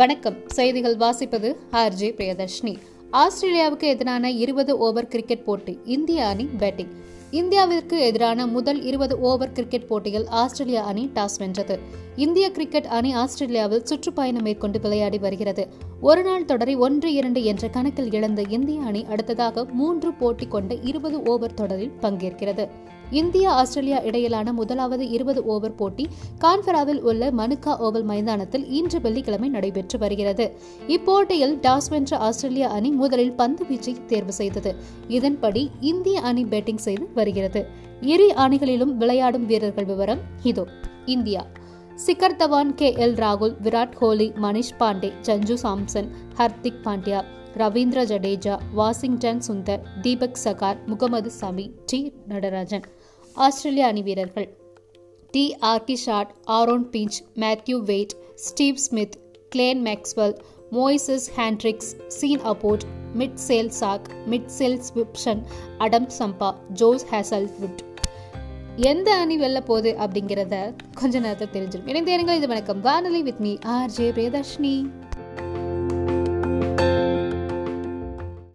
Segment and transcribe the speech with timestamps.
[0.00, 0.48] வணக்கம்.
[0.48, 2.78] செய்திகள் வாசிப்பது ஆர்ஜே பிரியதர்ஷினி.
[3.12, 6.92] ஆஸ்திரேலியாவுக்கு எதிரான இருபது ஓவர் கிரிக்கெட் போட்டி இந்திய அணி பேட்டிங்
[7.32, 11.78] இந்தியாவிற்கு எதிரான முதல் இருபது ஓவர் கிரிக்கெட் போட்டியில் ஆஸ்திரேலியா அணி டாஸ் வென்றது.
[12.16, 15.68] இந்திய கிரிக்கெட் அணி ஆஸ்திரேலியாவில் சுற்றுப்பயணம் மேற்கொண்டு விளையாடி வருகிறது.
[16.00, 21.54] ஒருநாள் தொடரை ஒன்று இரண்டு என்ற கணக்கில் இழந்த இந்திய அணி அடுத்ததாக மூன்று போட்டி கொண்ட இருபது ஓவர்
[21.54, 22.68] தொடரில் பங்கேற்கிறது.
[23.10, 26.08] இந்தியா ஆஸ்திரேலியா இடையிலான முதலாவது இருபது ஓவர் போட்டி
[26.40, 30.52] கான்பராவில் உள்ள மனுக்கா ஓவல் மைதானத்தில் இன்று வெள்ளிக்கிழமை நடைபெற்று வருகிறது.
[30.88, 34.70] இப்போட்டியில் டாஸ் வென்ற ஆஸ்திரேலியா அணி முதலில் பந்து வீச்சை தேர்வு செய்தது.
[35.08, 37.60] இதன்படி இந்திய அணி பேட்டிங் செய்து வருகிறது.
[38.00, 40.64] இரு அணிகளிலும் விளையாடும் வீரர்கள் விவரம் இதோ.
[41.06, 41.42] India.
[41.94, 42.88] Shikhar Dhawan K.
[42.94, 43.18] L.
[43.22, 47.20] ராகுல் விராட் கோலி மணிஷ் பாண்டே சஞ்சு சாம்சன் ஹர்திக் பாண்டியா
[47.56, 52.00] ரவீந்திர ஜடேஜா வாஷிங்டன் சுந்தர் தீபக் சகார் முகமது சமி டி.
[52.28, 52.84] நடராஜன்.
[53.34, 54.48] ஆஸ்திரேலிய அணி வீரர்கள்.
[55.62, 59.16] D'Arcy Short Aaron Finch Matthew Wade Steve Smith
[59.48, 60.36] Glenn Maxwell
[60.72, 62.80] Moises Henriques Sean Abbott
[63.48, 64.06] Mitchell Starc
[64.58, 65.42] Mitchell Swepson
[65.78, 67.80] Adam Zampa Josh Hazlewood.
[68.76, 71.88] எந்த அணி வெல்ல போகுது அப்படிங்கிறத கொஞ்ச நேரத்தில் தெரிஞ்சிடும்.
[71.88, 72.80] இணைந்தேருங்கள் இது வணக்கம்.
[72.80, 74.90] வானொலி with me R J Priyadarshini.